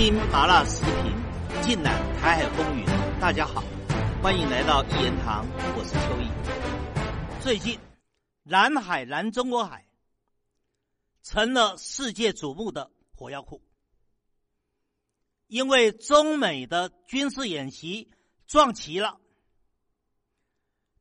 [0.00, 2.86] 听麻辣时评，尽览台海风云。
[3.20, 3.62] 大家好，
[4.22, 7.42] 欢迎来到一言堂，我是邱毅。
[7.42, 7.78] 最近，
[8.42, 9.86] 南海、南中国海
[11.22, 13.60] 成了世界瞩目的火药库，
[15.48, 18.10] 因为中美的军事演习
[18.46, 19.20] 撞齐了，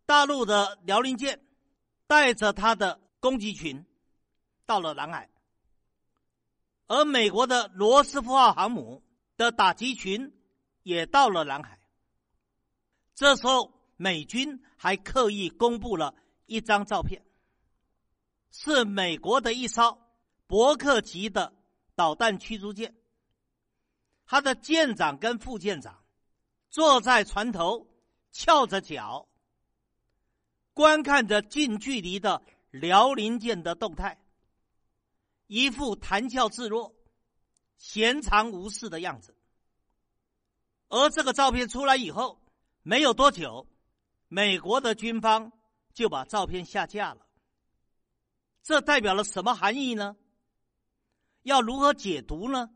[0.05, 1.39] 大陆的辽宁舰
[2.05, 3.85] 带着他的攻击群
[4.65, 5.29] 到了南海。
[6.89, 9.03] 而美国的罗斯福号航母
[9.37, 10.33] 的打击群
[10.81, 11.79] 也到了南海。
[13.13, 16.15] 这时候，美军还刻意公布了
[16.47, 17.23] 一张照片，
[18.49, 20.01] 是美国的一艘
[20.47, 21.53] 伯克级的
[21.93, 22.95] 导弹驱逐舰，
[24.25, 26.03] 他的舰长跟副舰长
[26.71, 27.87] 坐在船头，
[28.31, 29.27] 翘着脚，
[30.73, 34.19] 观看着近距离的辽宁舰的动态。
[35.49, 36.95] 一副谈笑自若、
[37.75, 39.35] 闲常无事的样子，
[40.89, 42.39] 而这个照片出来以后，
[42.83, 43.67] 没有多久，
[44.27, 45.51] 美国的军方
[45.91, 47.25] 就把照片下架了。
[48.61, 50.15] 这代表了什么含义呢？
[51.41, 52.69] 要如何解读呢？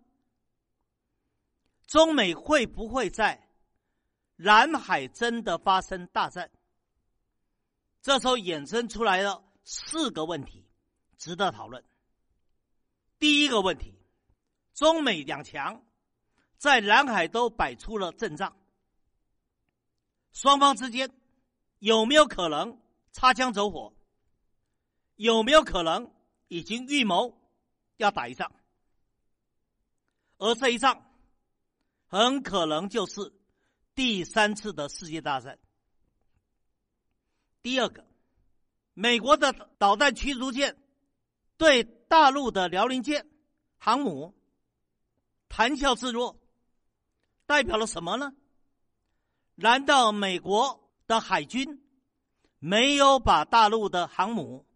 [1.85, 3.47] 中美会不会在
[4.35, 6.49] 南海真的发生大战？
[8.01, 10.65] 这时候衍生出来了四个问题，
[11.19, 11.85] 值得讨论。
[13.23, 13.95] 第一个问题，
[14.73, 15.81] 中美两强
[16.57, 18.53] 在南海都摆出了阵仗，
[20.33, 21.09] 双方之间
[21.79, 22.81] 有没有可能
[23.13, 23.95] 擦枪走火？
[25.15, 26.13] 有没有可能
[26.49, 27.41] 已经预谋
[27.95, 28.51] 要打一仗？
[30.37, 31.09] 而这一仗
[32.07, 33.33] 很可能就是
[33.95, 35.57] 第三次的世界大战。
[37.61, 38.05] 第二个，
[38.93, 40.75] 美国的导弹驱逐舰
[41.55, 41.87] 对。
[42.13, 43.27] 大陆的辽宁舰
[43.75, 44.35] 航母
[45.49, 46.39] 谈笑自若，
[47.47, 48.35] 代表了什么呢？
[49.55, 51.83] 难道美国的海军
[52.59, 54.67] 没有把大陆的航母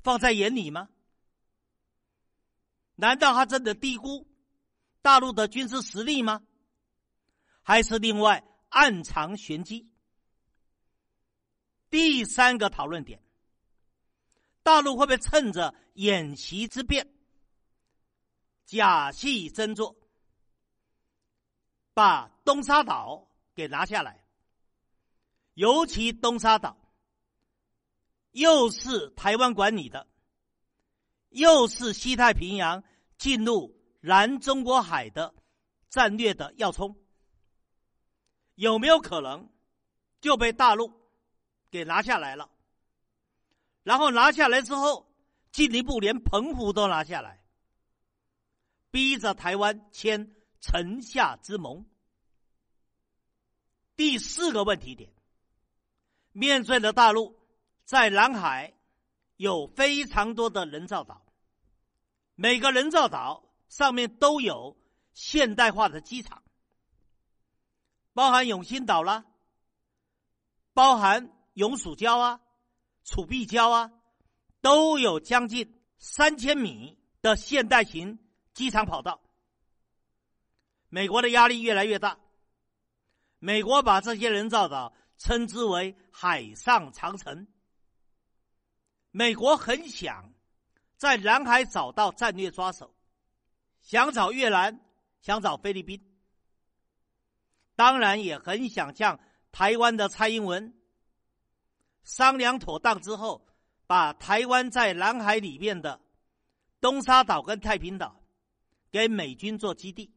[0.00, 0.88] 放在眼里吗？
[2.96, 4.28] 难道他真的低估
[5.00, 6.42] 大陆的军事实力吗？
[7.62, 9.88] 还是另外暗藏玄机？
[11.88, 13.22] 第三个讨论点。
[14.62, 17.06] 大陆会不会趁着演习之便，
[18.64, 19.96] 假戏真做，
[21.94, 24.24] 把东沙岛给拿下来？
[25.54, 26.78] 尤其东沙岛
[28.30, 30.08] 又是台湾管理的，
[31.28, 32.82] 又是西太平洋
[33.18, 35.34] 进入南中国海的
[35.90, 36.96] 战略的要冲，
[38.54, 39.52] 有没有可能
[40.20, 40.90] 就被大陆
[41.70, 42.48] 给拿下来了？
[43.82, 45.12] 然后拿下来之后，
[45.50, 47.44] 进一步连澎湖都拿下来，
[48.90, 51.84] 逼着台湾签城下之盟。
[53.96, 55.12] 第四个问题点，
[56.32, 57.38] 面对的大陆
[57.84, 58.72] 在南海
[59.36, 61.26] 有非常多的人造岛，
[62.34, 64.76] 每个人造岛上面都有
[65.12, 66.42] 现代化的机场，
[68.14, 69.24] 包含永兴岛啦，
[70.72, 72.40] 包含永暑礁啊。
[73.04, 73.92] 楚碧礁啊，
[74.60, 78.18] 都有将近三千米的现代型
[78.54, 79.20] 机场跑道。
[80.88, 82.18] 美国的压力越来越大，
[83.38, 87.46] 美国把这些人造岛称之为“海上长城”。
[89.10, 90.32] 美国很想
[90.96, 92.94] 在南海找到战略抓手，
[93.80, 94.80] 想找越南，
[95.20, 96.00] 想找菲律宾，
[97.74, 99.18] 当然也很想向
[99.50, 100.74] 台湾的蔡英文。
[102.02, 103.46] 商量妥当之后，
[103.86, 106.00] 把台湾在南海里面的
[106.80, 108.20] 东沙岛跟太平岛
[108.90, 110.12] 给美军做基地，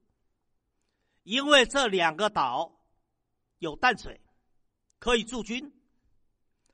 [1.24, 2.72] 因为这两个岛
[3.60, 4.20] 有淡水
[5.00, 5.72] 可以驻军，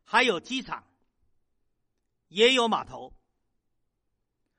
[0.03, 0.83] 还有机场，
[2.29, 3.13] 也有码头。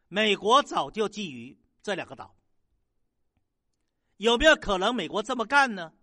[0.09, 2.37] 美国早就觊觎这两个岛，
[4.19, 5.95] 有没有可能美国这么干呢？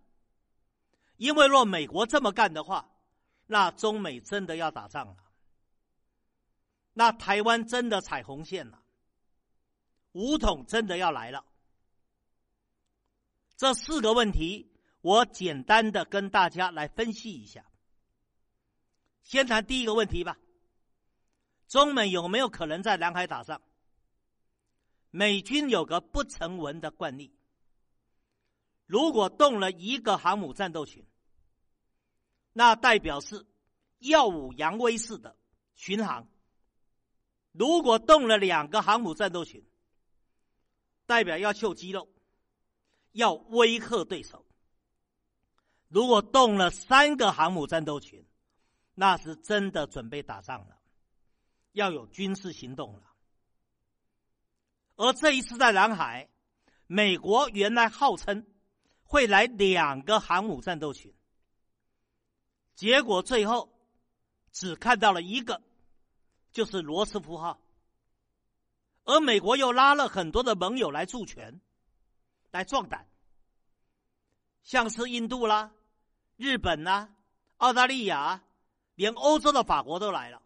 [1.16, 2.90] 因为若美国这么干的话，
[3.52, 5.16] 那中美真的要打仗了，
[6.92, 8.80] 那台湾真的踩红线了，
[10.12, 11.44] 武统真的要来了。
[13.56, 14.70] 这四个问题，
[15.00, 17.66] 我简单的跟大家来分析一下。
[19.24, 20.38] 先谈第一个问题吧，
[21.66, 23.60] 中美有没有可能在南海打仗？
[25.10, 27.34] 美军有个不成文的惯例，
[28.86, 31.04] 如果动了一个航母战斗群。
[32.52, 33.46] 那代表是
[33.98, 35.36] 耀武扬威式的
[35.74, 36.28] 巡航。
[37.52, 39.64] 如果动了两个航母战斗群，
[41.06, 42.08] 代表要秀肌肉，
[43.12, 44.46] 要威吓对手。
[45.88, 48.24] 如果动了三个航母战斗群，
[48.94, 50.78] 那是真的准备打仗了，
[51.72, 53.02] 要有军事行动了。
[54.94, 56.28] 而这一次在南海，
[56.86, 58.46] 美国原来号称
[59.02, 61.12] 会来两个航母战斗群，
[62.80, 63.68] 结果最后
[64.52, 65.60] 只看到了一个，
[66.50, 67.60] 就是罗斯福号。
[69.04, 71.60] 而美国又拉了很多的盟友来助拳，
[72.50, 73.06] 来壮胆，
[74.62, 75.72] 像是印度啦、
[76.38, 77.14] 日本啦、
[77.58, 78.42] 澳大利亚，
[78.94, 80.40] 连欧洲的法国都来了。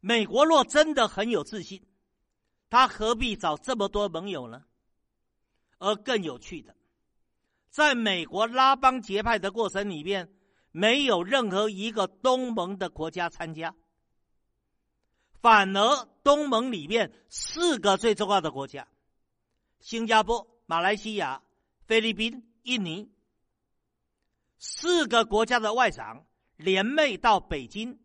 [0.00, 1.82] 美国若真的很有自信，
[2.68, 4.66] 他何必找这么多盟友呢？
[5.78, 6.76] 而更有趣的，
[7.76, 10.32] 在美国拉帮结派的过程里面，
[10.72, 13.74] 没有任何一个东盟的国家参加。
[15.42, 18.88] 反而，东盟里面四个最重要的国家——
[19.78, 21.42] 新加坡、马来西亚、
[21.84, 23.12] 菲律宾、印尼，
[24.56, 26.24] 四个国家的外长
[26.56, 28.00] 联袂到北京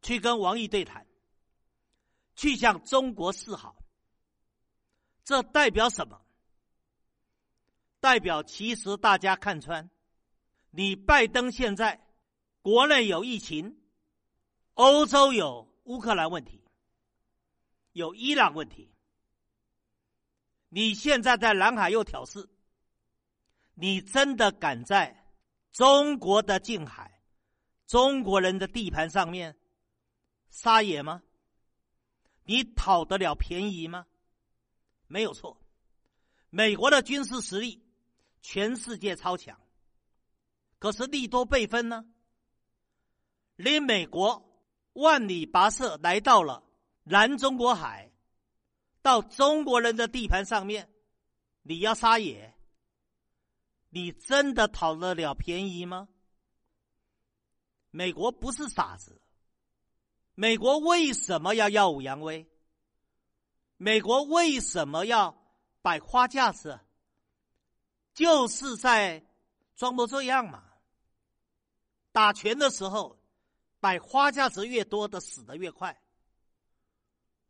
[0.00, 1.06] 去跟王毅对谈，
[2.34, 3.76] 去向中国示好。
[5.22, 6.18] 这代表什么？
[8.02, 9.88] 代表其实大家看穿，
[10.70, 12.04] 你拜登现在
[12.60, 13.80] 国内有疫情，
[14.74, 16.60] 欧洲有乌克兰问题。
[17.92, 18.92] 有伊朗问题，
[20.68, 22.50] 你现在在南海又挑事，
[23.74, 25.24] 你真的敢在
[25.70, 27.22] 中国的近海、
[27.86, 29.56] 中国人的地盘上面
[30.50, 31.22] 撒野吗？
[32.42, 34.06] 你讨得了便宜吗？
[35.06, 35.62] 没有错，
[36.50, 37.81] 美国的军事实力
[38.42, 39.58] 全世界超强，
[40.78, 42.04] 可是利多倍分呢？
[43.56, 46.62] 离美国万里跋涉来到了。
[47.04, 48.12] 南中国海，
[49.00, 50.88] 到中国人的地盘上面，
[51.62, 52.54] 你要撒野？
[53.88, 56.08] 你真的讨得了便宜吗？
[57.90, 59.20] 美国不是傻子，
[60.34, 62.48] 美国为什么要耀武扬威？
[63.76, 65.36] 美国为什么要
[65.82, 66.80] 摆花架子？
[68.14, 69.24] 就是在
[69.76, 70.64] 装模作样嘛。
[72.12, 73.18] 打拳的时候，
[73.80, 75.98] 摆花架子越多的死的越快。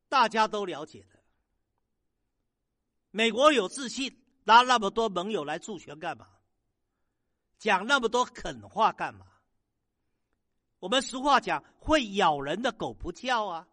[0.08, 1.18] 大家都了解的，
[3.10, 6.28] 美国有自信，拉那么多盟友来助拳干嘛？
[7.58, 9.26] 讲那么多狠话干嘛？
[10.80, 13.68] 我们俗话讲，会咬人的狗不叫啊！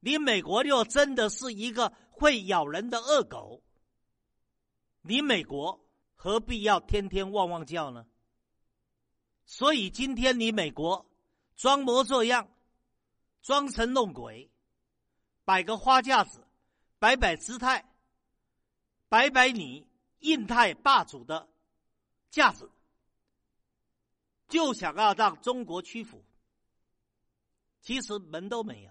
[0.00, 3.63] 你美国若真的是一个会咬人的恶狗，
[5.06, 5.84] 你美国
[6.14, 8.06] 何必要天天汪汪叫呢？
[9.44, 11.04] 所以今天你美国
[11.56, 12.48] 装模作样。
[13.42, 14.50] 装神弄鬼，
[15.44, 16.46] 摆个花架子，
[16.98, 17.84] 摆摆姿态，
[19.10, 19.86] 摆摆你
[20.20, 21.46] 印太霸主的
[22.30, 22.72] 架子，
[24.48, 26.24] 就想要让中国屈服。
[27.82, 28.90] 其实门都没有，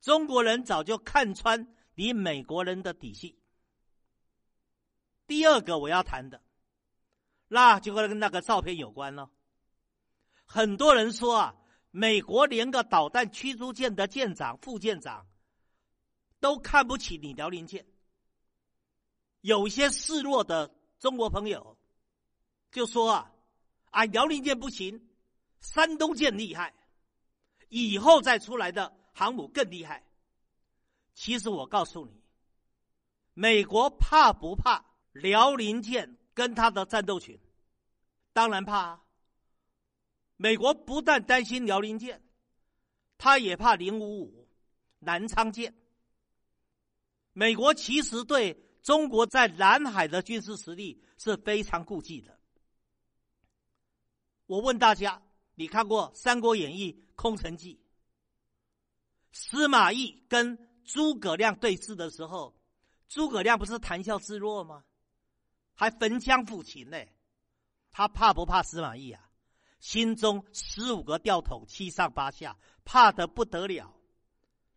[0.00, 3.38] 中国人早就看穿你美国人的底细。
[5.28, 6.42] 第二个我要谈的，
[7.46, 9.30] 那就跟那个照片有关了。
[10.44, 11.54] 很多人说啊。
[11.90, 15.26] 美国连个导弹驱逐舰的舰长、副舰长
[16.38, 17.84] 都看不起你辽宁舰，
[19.40, 21.78] 有些示弱的中国朋友
[22.70, 23.32] 就说啊
[23.90, 25.08] ：“啊，辽宁舰不行，
[25.60, 26.74] 山东舰厉害，
[27.70, 30.06] 以后再出来的航母更厉害。”
[31.16, 32.22] 其实我告诉你，
[33.32, 37.38] 美国怕不怕辽宁舰跟他的战斗群？
[38.32, 39.02] 当然怕。
[40.36, 42.22] 美国不但担心辽宁舰，
[43.16, 44.48] 他也怕零五五
[45.00, 45.74] 南昌舰。
[47.32, 52.38] 美国其实对中国在南海的军事实力是非常顾忌的。
[54.46, 55.20] 我问大家，
[55.56, 57.80] 你看过《三国演义》空城计？
[59.32, 62.56] 司马懿跟诸葛亮对峙的时候，
[63.08, 64.84] 诸葛亮不是谈笑自若吗？
[65.78, 66.98] 还焚香抚琴呢。
[67.92, 69.30] 他怕不怕司马懿啊？
[69.78, 73.94] 心中十五个吊桶，七上八下，怕得不得了。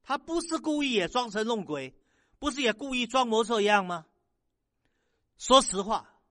[0.03, 1.91] 他不是故意也装神弄鬼，
[2.37, 4.05] 不是也故意装模作样吗？
[5.37, 6.21] 说实话，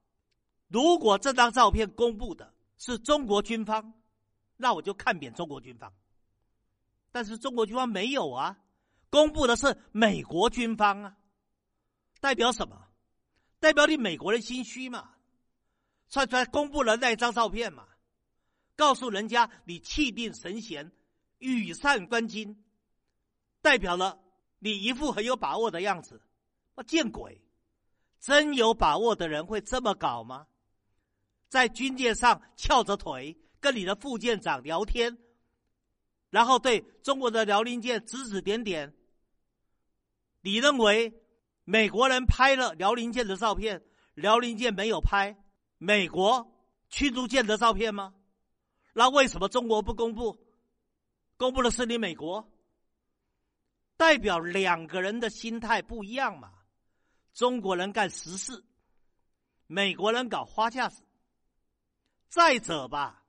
[0.69, 3.93] 如果这张照片公布的是中国军方，
[4.57, 5.93] 那我就看扁中国军方。
[7.11, 8.57] 但是中国军方没有啊，
[9.11, 11.17] 公布的是美国军方啊，
[12.21, 12.87] 代表什么？
[13.61, 15.13] 代表你美国人心虚嘛？
[16.09, 17.87] 算出来公布了那一张照片嘛？
[18.75, 20.91] 告诉人家你气定神闲、
[21.39, 22.57] 羽扇纶巾，
[23.61, 24.19] 代表了
[24.59, 26.21] 你一副很有把握的样子，
[26.75, 27.41] 我见鬼！
[28.19, 30.47] 真有把握的人会这么搞吗？
[31.49, 35.19] 在军舰上翘着腿跟你的副舰长聊天，
[36.31, 38.95] 然后对中国的辽宁舰指指点点。
[40.43, 41.20] 你认为
[41.71, 43.81] 美国人拍了辽宁舰的照片，
[44.15, 45.37] 辽宁舰没有拍
[45.79, 46.53] 美国
[46.89, 48.13] 驱逐舰的照片吗？
[48.93, 50.37] 那为什么中国不公布？
[51.37, 52.51] 公布的是你美国，
[53.97, 56.51] 代表两个人的心态不一样嘛？
[57.35, 58.65] 中国人干实事，
[59.69, 61.05] 美国人搞花架子。
[62.29, 63.23] 再者吧，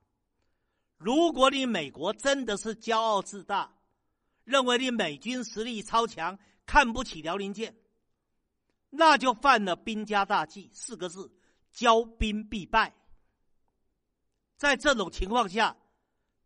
[0.97, 3.71] 如果你美国真的是骄傲自大，
[4.45, 7.75] 认为你美军实力超强，看不起辽宁舰，
[8.93, 11.33] 那就犯了兵家大忌四个字：
[11.73, 12.93] 骄兵必败。
[14.57, 15.75] 在这种情况下，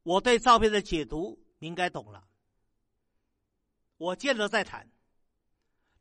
[0.04, 2.25] 我对照片的解读你应该懂了。
[3.98, 4.90] 我见了再谈。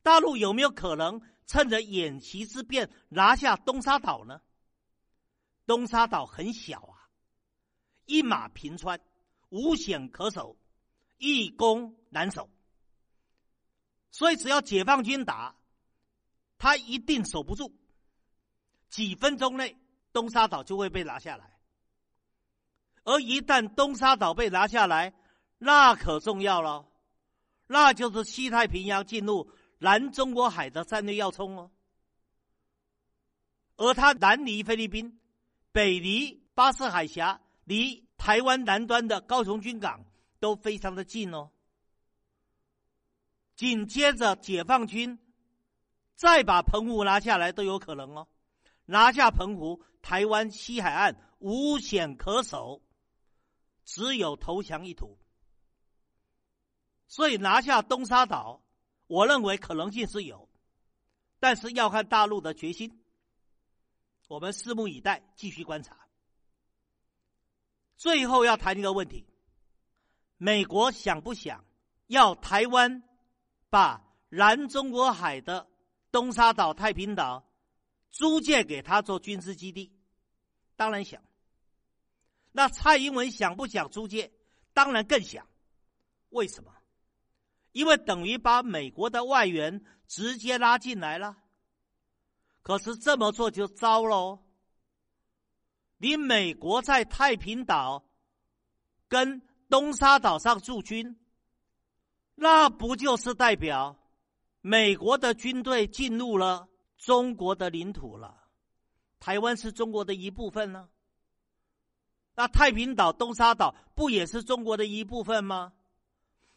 [0.02, 4.42] 大陆有没有可能趁着演习之便拿下东沙岛呢？
[5.66, 7.08] 东沙岛很小啊，
[8.04, 9.00] 一马平川，
[9.48, 10.58] 无险可守，
[11.16, 12.50] 易攻难守。
[14.10, 15.56] 所以只要解放军打，
[16.64, 17.70] 他一定守不住。
[18.88, 19.76] 几分钟内，
[20.14, 21.58] 东沙岛就会被拿下来。
[23.02, 25.12] 而一旦东沙岛被拿下来，
[25.58, 26.88] 那可重要了，
[27.66, 31.70] 那就是西太平洋进入南中国海的战略要冲哦。
[33.76, 35.20] 而它南离菲律宾。
[35.70, 40.02] 北离巴士海峡，离台湾南端的高雄军港
[40.38, 41.50] 都非常的近哦。
[43.54, 45.18] 紧接着，解放军
[46.14, 48.28] 再把澎湖拿下来都有可能哦。
[48.86, 52.82] 拿下澎湖，台湾西海岸无险可守，
[53.84, 55.18] 只有投降一途。
[57.06, 58.62] 所以拿下东沙岛，
[59.06, 60.48] 我认为可能性是有，
[61.38, 63.02] 但是要看大陆的决心。
[64.28, 66.08] 我们拭目以待，继续观察。
[67.96, 69.26] 最后要谈一个问题：
[70.36, 71.64] 美国想不想
[72.06, 73.02] 要台湾
[73.70, 75.68] 把南中国海的
[76.14, 77.44] 东沙岛、太平岛
[78.12, 79.92] 租借给他做军事基地？
[80.76, 81.20] 当然想。
[82.52, 84.32] 那蔡英文想不想租借？
[84.72, 85.44] 当然更想。
[86.28, 86.72] 为什么？
[87.72, 91.36] 因为等于把美国的外援直接拉进来了。
[92.62, 94.38] 可是这么做就糟喽！
[95.96, 98.08] 你美国在太平岛
[99.08, 101.18] 跟东沙岛上驻军，
[102.36, 103.96] 那不就是代表
[104.66, 108.48] 美国的军队进入了中国的领土了？
[109.20, 110.88] 台湾是中国的一部分呢？
[112.34, 115.74] 那太平岛、东沙岛不也是中国的一部分吗？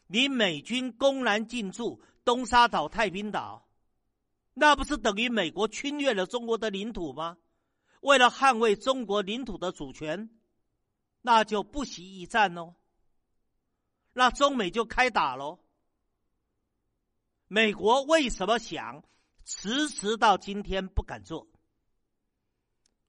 [0.06, 3.68] 你美军公然进驻东沙岛、太平岛。
[4.54, 7.38] 那不是等于美国侵略了中国的领土吗？
[8.00, 10.30] 为了捍卫中国领土的主权，
[11.22, 12.76] 那就不惜一战哦。
[14.14, 15.60] 那中美就开打喽。
[17.48, 19.04] 美国为什么想
[19.44, 21.48] 迟迟到今天不敢做？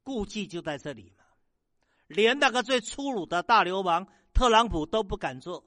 [0.02, 1.24] 估计就在这里嘛。
[2.06, 5.64] 连那个最粗鲁的大流氓特朗普都不敢做，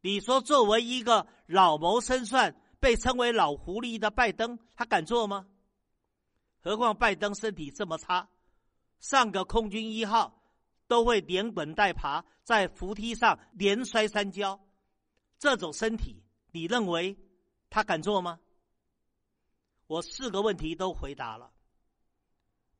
[0.00, 2.54] 你说作为一个老谋深算？
[2.80, 5.48] 被称为“老狐狸”的拜登，他敢做吗？
[6.60, 8.28] 何况拜登身体这么差，
[9.00, 10.40] 上个空军一号
[10.86, 14.60] 都会连滚带爬，在扶梯上连摔三跤。
[15.40, 17.18] 这种身体，你认为
[17.70, 18.40] 他敢做吗？
[19.86, 21.50] 我四个问题都回答了。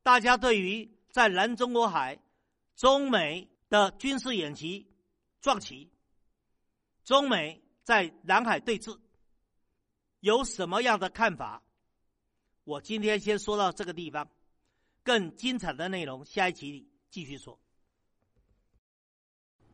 [0.02, 2.18] 大家对于在南中国海
[2.76, 4.86] 中美的军事演习
[5.40, 5.90] 撞旗，
[7.04, 8.98] 中美在南海对峙。
[10.20, 11.62] 有什么样的看法？
[12.64, 14.28] 我今天先说到这个地方，
[15.02, 17.58] 更精彩的内容下一集继续说。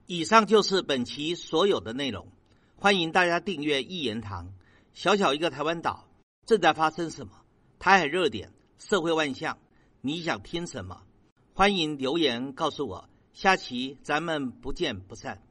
[0.07, 2.31] 以上就是本期所有的内容，
[2.77, 4.55] 欢迎大家订阅一言堂。
[4.95, 6.09] 小小一个台湾岛，
[6.47, 7.33] 正在发生什么？
[7.81, 9.59] 台海热点，社会万象，
[10.01, 11.03] 你想听什么？
[11.53, 13.11] 欢迎留言告诉我。
[13.33, 15.43] 下期咱们不见不散。